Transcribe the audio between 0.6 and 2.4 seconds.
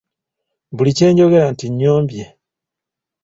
Buli kye njogera nti nnyombye!